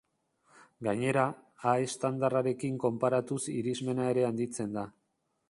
[0.87, 1.25] Gainera,
[1.71, 4.89] a estandarrarekin konparatuz irismena ere handitzen da.